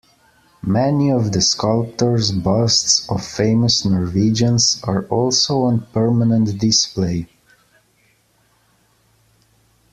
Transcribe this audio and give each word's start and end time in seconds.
Many 0.65 1.11
of 1.11 1.31
the 1.31 1.41
sculptor's 1.41 2.31
busts 2.31 3.07
of 3.07 3.23
famous 3.23 3.85
Norwegians 3.85 4.79
are 4.83 5.03
also 5.09 5.59
on 5.61 5.81
permanent 5.93 6.59
display. 6.59 7.29